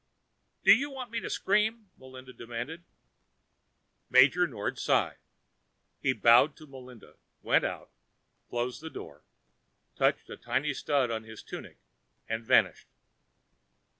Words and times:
"Do 0.63 0.73
you 0.73 0.89
want 0.89 1.11
me 1.11 1.19
to 1.19 1.29
scream?" 1.29 1.91
Melinda 1.95 2.33
demanded. 2.33 2.85
Major 4.09 4.47
Nord 4.47 4.79
sighed. 4.79 5.19
He 5.99 6.11
bowed 6.11 6.55
to 6.55 6.65
Melinda, 6.65 7.17
went 7.43 7.63
out, 7.65 7.91
closed 8.49 8.81
the 8.81 8.89
door, 8.89 9.21
touched 9.95 10.27
a 10.31 10.37
tiny 10.37 10.73
stud 10.73 11.11
on 11.11 11.21
his 11.23 11.43
tunic, 11.43 11.77
and 12.27 12.43
vanished. 12.43 12.87